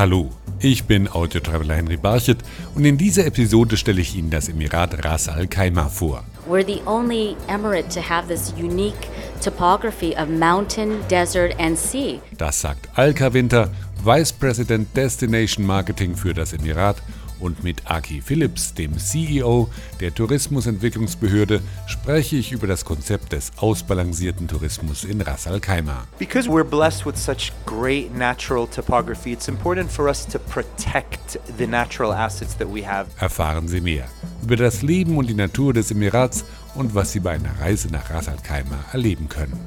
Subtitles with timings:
[0.00, 0.30] Hallo,
[0.60, 2.38] ich bin Audiotraveler Henry Barchet
[2.74, 6.24] und in dieser Episode stelle ich Ihnen das Emirat Ras Al Khaimah vor.
[6.48, 9.10] We're the only emirate to have this unique
[9.44, 12.18] topography of mountain, desert and sea.
[12.38, 13.68] Das sagt Alka Winter,
[14.02, 16.96] Vice President Destination Marketing für das Emirat
[17.40, 19.68] und mit Aki Phillips, dem CEO
[20.00, 26.06] der Tourismusentwicklungsbehörde, spreche ich über das Konzept des ausbalancierten Tourismus in Ras Al Khaimah.
[26.18, 31.66] Because we're blessed with such great natural topography, it's important for us to protect the
[31.66, 33.08] natural assets that we have.
[33.18, 34.06] Erfahren Sie mehr
[34.42, 38.10] über das Leben und die Natur des Emirats und was Sie bei einer Reise nach
[38.10, 39.58] Ras Al Khaimah erleben können.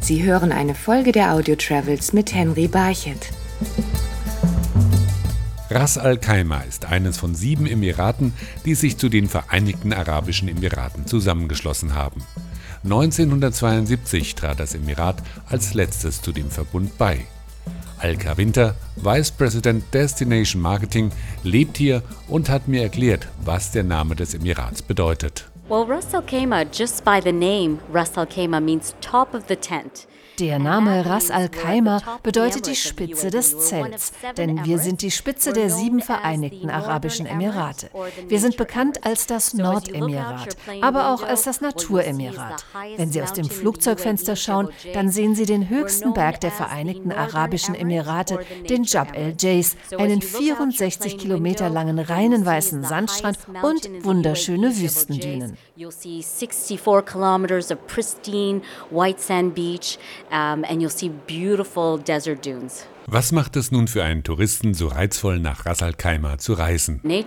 [0.00, 3.30] Sie hören eine Folge der Audio Travels mit Henry Barchet.
[5.74, 8.34] Ras Al Khaimah ist eines von sieben Emiraten,
[8.66, 12.22] die sich zu den Vereinigten Arabischen Emiraten zusammengeschlossen haben.
[12.84, 17.24] 1972 trat das Emirat als letztes zu dem Verbund bei.
[17.98, 21.10] Alka Winter, Vice President Destination Marketing,
[21.42, 25.48] lebt hier und hat mir erklärt, was der Name des Emirats bedeutet.
[25.70, 29.56] Well, Ras Al Khaimah, just by the name, Ras Al Khaimah means top of the
[29.56, 30.06] tent.
[30.38, 35.52] Der Name Ras Al Khaimah bedeutet die Spitze des Zelts, denn wir sind die Spitze
[35.52, 37.90] der sieben Vereinigten Arabischen Emirate.
[38.28, 42.64] Wir sind bekannt als das Nordemirat, aber auch als das Naturemirat.
[42.96, 47.74] Wenn Sie aus dem Flugzeugfenster schauen, dann sehen Sie den höchsten Berg der Vereinigten Arabischen
[47.74, 55.58] Emirate, den Jab el Jais, einen 64 Kilometer langen reinen weißen Sandstrand und wunderschöne Wüstendünen.
[55.76, 59.98] You'll see 64 kilometers of pristine white sand beach
[60.32, 62.86] um, and you'll see beautiful desert dunes.
[63.06, 67.00] Was macht es nun für einen Touristen so reizvoll, nach Ras Al Khaimah zu reisen?
[67.02, 67.24] Wir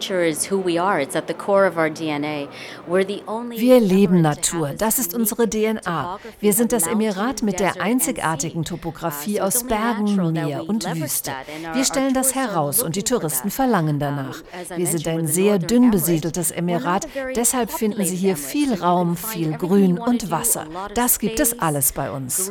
[3.80, 6.20] leben Natur, das ist unsere DNA.
[6.40, 11.32] Wir sind das Emirat mit der einzigartigen Topografie aus Bergen, Meer und Wüste.
[11.74, 14.42] Wir stellen das heraus und die Touristen verlangen danach.
[14.76, 20.00] Wir sind ein sehr dünn besiedeltes Emirat, deshalb finden Sie hier viel Raum, viel Grün
[20.00, 20.66] und Wasser.
[20.94, 22.50] Das gibt es alles bei uns.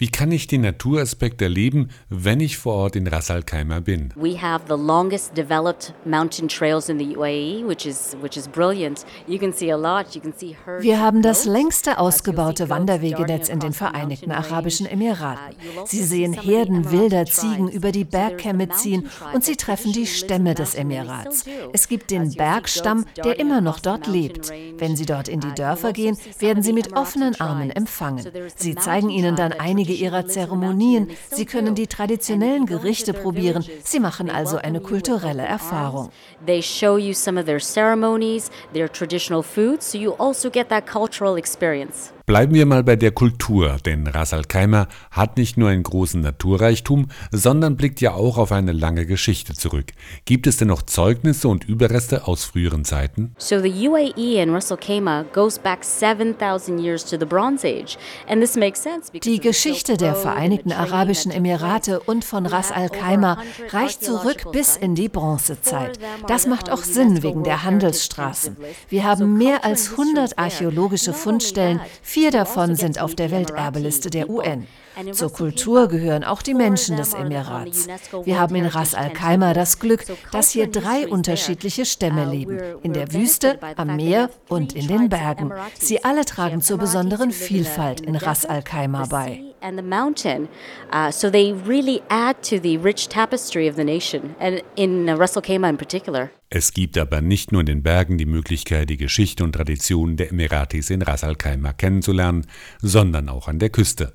[0.00, 4.14] Wie kann ich den Naturaspekt erleben, wenn ich vor Ort in Ras Al Khaimah bin?
[4.14, 9.04] We have the longest developed mountain trails in the UAE, which is which is brilliant.
[9.26, 10.14] You can see a lot.
[10.14, 10.84] You can see herds.
[10.84, 15.56] Wir haben das längste ausgebaute Wanderwegenetz in den Vereinigten Arabischen Emiraten.
[15.86, 20.76] Sie sehen Herden wilder Ziegen über die Bergkämme ziehen und sie treffen die Stämme des
[20.76, 21.44] Emirats.
[21.72, 24.52] Es gibt den Bergstamm, der immer noch dort lebt.
[24.78, 28.24] Wenn Sie dort in die Dörfer gehen, werden Sie mit offenen Armen empfangen.
[28.54, 31.10] Sie zeigen Ihnen dann einige einige ihrer Zeremonien.
[31.30, 33.64] Sie können die traditionellen Gerichte probieren.
[33.84, 36.10] Sie machen also eine kulturelle Erfahrung.
[36.46, 40.86] They show you some of their ceremonies, their traditional foods, so you also get that
[40.86, 42.12] cultural experience.
[42.28, 46.20] Bleiben wir mal bei der Kultur, denn Ras Al Khaimah hat nicht nur einen großen
[46.20, 49.92] Naturreichtum, sondern blickt ja auch auf eine lange Geschichte zurück.
[50.26, 53.34] Gibt es denn noch Zeugnisse und Überreste aus früheren Zeiten?
[53.38, 57.96] So the UAE in Ras Al Khaimah goes back 7000 years to the Bronze Age
[58.28, 63.38] and this makes sense Die Geschichte der Vereinigten Arabischen Emirate und von Ras Al Khaimah
[63.70, 65.98] reicht zurück bis in die Bronzezeit.
[66.26, 68.58] Das macht auch Sinn wegen der Handelsstraßen.
[68.90, 71.80] Wir haben mehr als 100 archäologische Fundstellen,
[72.18, 74.66] Vier davon sind auf der Welterbeliste der UN.
[75.12, 77.86] Zur Kultur gehören auch die Menschen des Emirats.
[78.24, 82.58] Wir haben in Ras Al Khaimah das Glück, dass hier drei unterschiedliche Stämme leben.
[82.82, 85.52] In der Wüste, am Meer und in den Bergen.
[85.78, 89.47] Sie alle tragen zur besonderen Vielfalt in Ras Al Khaimah bei.
[89.60, 90.48] And the mountain.
[90.92, 95.16] Uh, so they really add to the rich tapestry of the nation, and in uh,
[95.16, 96.30] Russell Khaimah in particular.
[96.50, 100.30] Es gibt aber nicht nur in den Bergen die Möglichkeit, die Geschichte und Traditionen der
[100.30, 102.46] Emiratis in Ras Al Khaimah kennenzulernen,
[102.80, 104.14] sondern auch an der Küste.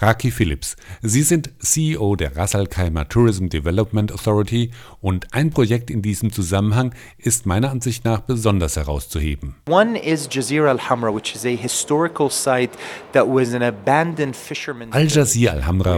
[0.00, 0.76] Raki Phillips.
[1.02, 6.32] Sie sind CEO der Ras Al Khaimah Tourism Development Authority und ein Projekt in diesem
[6.32, 9.54] Zusammenhang ist meiner Ansicht nach besonders herauszuheben.
[9.68, 12.70] One is Jazira al-Hamra, which is a historical site
[13.12, 15.08] that was an abandoned fisherman's Al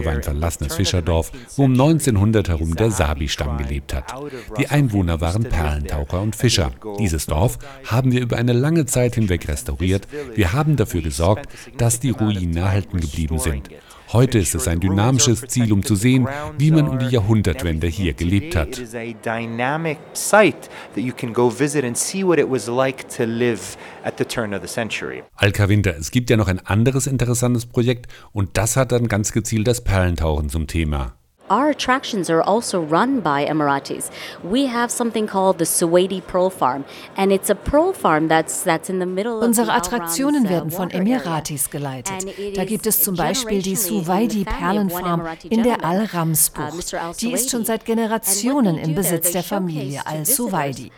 [0.05, 4.13] war ein verlassenes Fischerdorf, wo um 1900 herum der Sabi-Stamm gelebt hat.
[4.57, 6.71] Die Einwohner waren Perlentaucher und Fischer.
[6.99, 10.07] Dieses Dorf haben wir über eine lange Zeit hinweg restauriert.
[10.35, 11.47] Wir haben dafür gesorgt,
[11.77, 13.69] dass die Ruinen erhalten geblieben sind.
[14.13, 16.27] Heute ist es ein dynamisches Ziel, um zu sehen,
[16.57, 18.79] wie man um die Jahrhundertwende hier gelebt hat.
[25.35, 29.33] Alka Winter, es gibt ja noch ein anderes interessantes Projekt und das hat dann ganz
[29.33, 31.16] gezielt das Perlentauchen zum Thema.
[31.49, 34.09] Our attractions are also run by Emiratis.
[34.43, 36.85] We have something called the Suwaidi Pearl Farm,
[37.15, 41.69] and it's a pearl farm that's that's in the middle Unsere Attraktionen werden von Emiratis
[41.69, 42.25] geleitet.
[42.55, 46.93] Da gibt es zum Beispiel die Suwaidi Perlenfarm in der Al-Rams-Bucht.
[46.93, 50.91] Uh, die ist schon seit Generationen im Besitz der Familie Al-Suwaidi.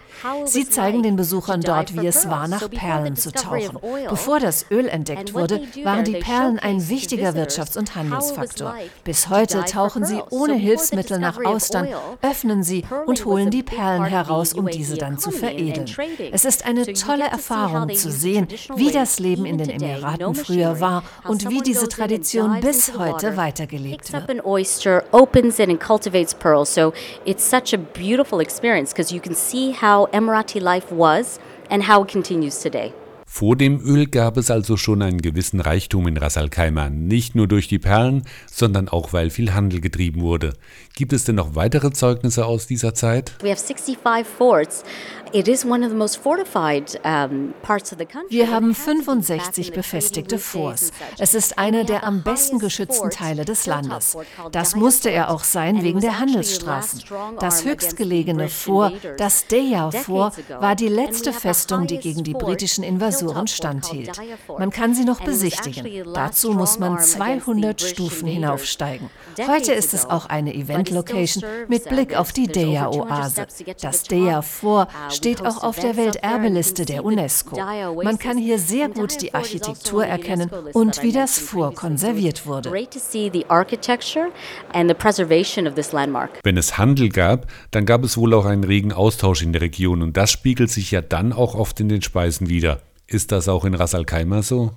[0.45, 3.79] Sie zeigen den Besuchern dort, wie es war, nach Perlen zu tauchen.
[4.09, 8.75] Bevor das Öl entdeckt wurde, waren die Perlen ein wichtiger Wirtschafts- und Handelsfaktor.
[9.03, 11.87] Bis heute tauchen sie ohne Hilfsmittel nach Austern,
[12.21, 15.89] öffnen sie und holen die Perlen heraus, um diese dann zu veredeln.
[16.31, 21.03] Es ist eine tolle Erfahrung zu sehen, wie das Leben in den Emiraten früher war
[21.27, 24.29] und wie diese Tradition bis heute weitergelebt wird.
[27.25, 31.39] It's such a beautiful experience because you can see how Emirati life was
[31.69, 32.93] and how it continues today.
[33.31, 37.35] Vor dem Öl gab es also schon einen gewissen Reichtum in Ras Al Khaimah, nicht
[37.35, 40.55] nur durch die Perlen, sondern auch weil viel Handel getrieben wurde.
[40.95, 43.35] Gibt es denn noch weitere Zeugnisse aus dieser Zeit?
[43.41, 44.83] We have 65 forts
[48.29, 50.91] wir haben 65 befestigte Forts.
[51.17, 54.17] Es ist einer der am besten geschützten Teile des Landes.
[54.51, 57.03] Das musste er auch sein wegen der Handelsstraßen.
[57.39, 62.83] Das höchstgelegene Fort, das Deya Fort, war die letzte Festung, die gegen die britischen
[63.21, 64.19] Invasoren standhielt.
[64.57, 66.13] Man kann sie noch besichtigen.
[66.13, 69.09] Dazu muss man 200 Stufen hinaufsteigen.
[69.47, 73.47] Heute ist es auch eine Event-Location mit Blick auf die Deya-Oase.
[73.81, 77.57] Das Deya Fort steht auch auf der Welterbeliste der UNESCO.
[78.03, 82.71] Man kann hier sehr gut die Architektur erkennen und wie das Fort konserviert wurde.
[86.43, 90.01] Wenn es Handel gab, dann gab es wohl auch einen regen Austausch in der Region
[90.01, 92.81] und das spiegelt sich ja dann auch oft in den Speisen wider.
[93.11, 94.71] Ist das auch in Ras Al Khaimah so?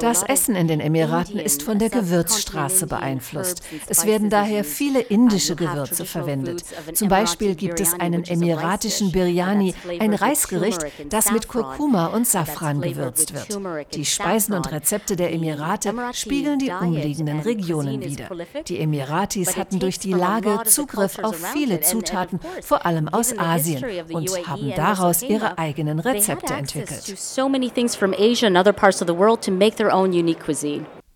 [0.00, 3.62] Das Essen in den Emiraten ist von der Gewürzstraße beeinflusst.
[3.88, 6.62] Es werden daher viele indische Gewürze verwendet.
[6.92, 13.34] Zum Beispiel gibt es einen emiratischen Biryani, ein Reisgericht, das mit Kurkuma und Safran gewürzt
[13.34, 13.58] wird.
[13.94, 18.28] Die Speisen und Rezepte der Emirate spiegeln die umliegenden Regionen wider.
[18.68, 23.84] Die Emiratis hatten durch die Lage Zugriff auf viele Zutaten, vor allem aus Asien
[24.28, 27.16] und haben daraus ihre eigenen Rezepte entwickelt.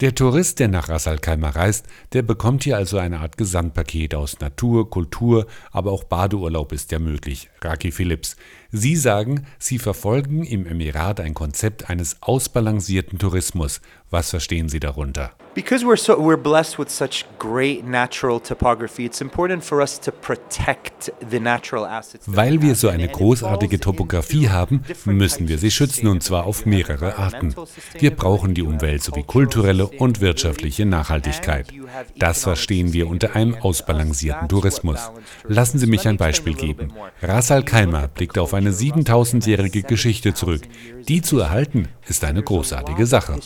[0.00, 4.16] Der Tourist, der nach Ras Al Khaimah reist, der bekommt hier also eine Art Gesamtpaket
[4.16, 7.48] aus Natur, Kultur, aber auch Badeurlaub ist ja möglich.
[7.62, 8.34] Raki Phillips.
[8.72, 13.80] Sie sagen, Sie verfolgen im Emirat ein Konzept eines ausbalancierten Tourismus.
[14.14, 15.32] Was verstehen Sie darunter?
[15.56, 20.12] Because we're so we're blessed with such great natural topography, it's important for us to
[20.12, 22.25] protect the natural assets.
[22.26, 27.19] Weil wir so eine großartige Topografie haben, müssen wir sie schützen und zwar auf mehrere
[27.19, 27.55] Arten.
[27.99, 31.72] Wir brauchen die Umwelt sowie kulturelle und wirtschaftliche Nachhaltigkeit.
[32.16, 35.11] Das verstehen wir unter einem ausbalancierten Tourismus.
[35.46, 36.93] Lassen Sie mich ein Beispiel geben.
[37.22, 40.62] Ras Al Khaimah blickt auf eine 7000-jährige Geschichte zurück.
[41.06, 43.38] Die zu erhalten, ist eine großartige Sache.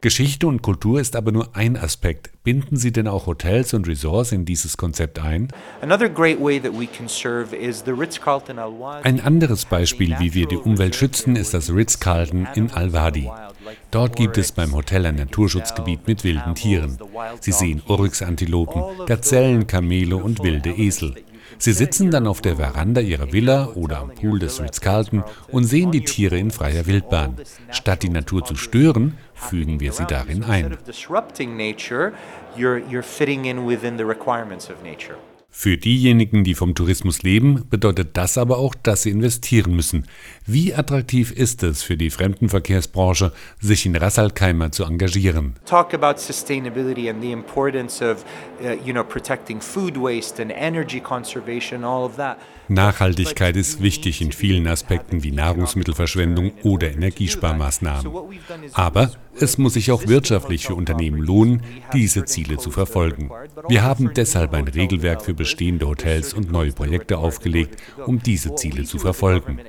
[0.00, 2.30] Geschichte und Kultur ist aber nur ein Aspekt.
[2.44, 5.48] Binden Sie denn auch Hotels und Resorts in dieses Konzept ein?
[9.04, 13.30] Ein anderes Beispiel, wie wir die Umwelt schützen, ist das Ritz-Carlton in Al-Wadi.
[13.92, 16.98] Dort gibt es beim Hotel ein Naturschutzgebiet mit wilden Tieren.
[17.40, 21.14] Sie sehen Oryx-Antilopen, Gazellen, Kamele und wilde Esel.
[21.58, 25.90] Sie sitzen dann auf der Veranda ihrer Villa oder am Pool des Ritz-Carlton und sehen
[25.90, 27.36] die Tiere in freier Wildbahn.
[27.70, 30.76] Statt die Natur zu stören, fügen wir sie darin ein.
[35.54, 40.06] Für diejenigen, die vom Tourismus leben, bedeutet das aber auch, dass sie investieren müssen.
[40.46, 45.56] Wie attraktiv ist es für die Fremdenverkehrsbranche, sich in Ras Al Khaimah zu engagieren?
[45.66, 48.24] Talk about sustainability and the importance of,
[48.64, 52.38] uh, you know, protecting food waste and energy conservation, all of that.
[52.68, 58.10] Nachhaltigkeit ist wichtig in vielen Aspekten wie Nahrungsmittelverschwendung oder Energiesparmaßnahmen.
[58.72, 59.10] Aber
[59.40, 61.62] es muss sich auch wirtschaftlich für Unternehmen lohnen,
[61.92, 63.30] diese Ziele zu verfolgen.
[63.68, 68.84] Wir haben deshalb ein Regelwerk für bestehende Hotels und neue Projekte aufgelegt, um diese Ziele
[68.84, 69.60] zu verfolgen.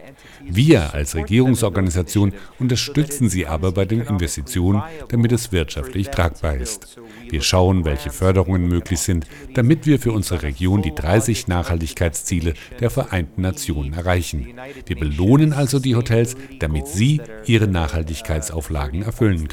[0.46, 6.98] Wir als Regierungsorganisation unterstützen sie aber bei den Investitionen, damit es wirtschaftlich tragbar ist.
[7.29, 12.89] Wir schauen, welche Förderungen möglich sind, damit wir für unsere Region die 30 Nachhaltigkeitsziele der
[12.89, 14.50] Vereinten Nationen erreichen.
[14.86, 19.52] Wir belohnen also die Hotels, damit sie ihre Nachhaltigkeitsauflagen erfüllen können.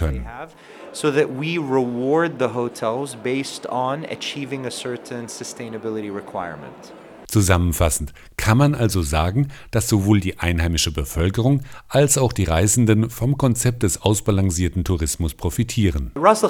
[0.93, 6.93] So that we reward the hotels based on achieving a certain sustainability requirement.
[7.31, 13.39] Zusammenfassend kann man also sagen, dass sowohl die einheimische Bevölkerung als auch die Reisenden vom
[13.39, 16.11] Konzept des ausbalancierten Tourismus profitieren.
[16.17, 16.43] Ras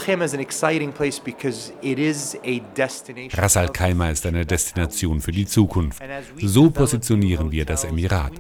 [3.56, 6.02] Al Khaimah ist eine Destination für die Zukunft.
[6.40, 8.32] So positionieren wir das Emirat.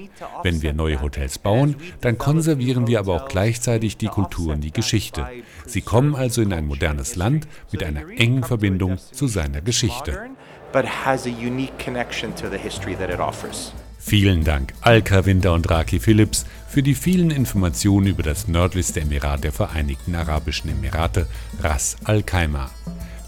[0.42, 4.72] Wenn wir neue Hotels bauen, dann konservieren wir aber auch gleichzeitig die Kultur und die
[4.72, 5.26] Geschichte.
[5.66, 10.30] Sie kommen also in ein modernes Land mit einer engen Verbindung zu seiner Geschichte
[10.72, 13.72] but has a unique connection to the history that it offers.
[13.98, 19.44] Vielen Dank, Alka Winter und Raki Phillips, für die vielen Informationen über das nördlichste Emirat
[19.44, 21.26] der Vereinigten Arabischen Emirate,
[21.62, 22.70] Ras Al Khaimah.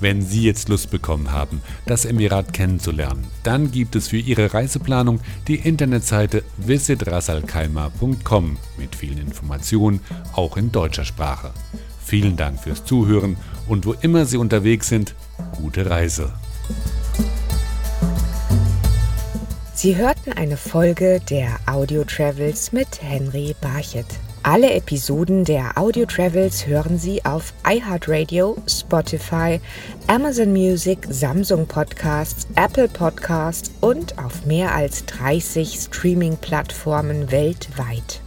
[0.01, 5.21] Wenn Sie jetzt Lust bekommen haben, das Emirat kennenzulernen, dann gibt es für Ihre Reiseplanung
[5.47, 10.01] die Internetseite visitrasalkhaimah.com mit vielen Informationen,
[10.33, 11.53] auch in deutscher Sprache.
[12.05, 13.37] Vielen Dank fürs Zuhören
[13.69, 15.15] und wo immer Sie unterwegs sind,
[15.57, 16.33] gute Reise.
[19.83, 24.07] Sie hörten eine Folge der Audio Travels mit Henry Barchet.
[24.45, 29.61] Alle Episoden der Audio Travels hören Sie auf iHeartRadio, Spotify,
[30.07, 38.21] Amazon Music, Samsung Podcasts, Apple Podcasts und auf mehr als 30 Streaming-Plattformen weltweit.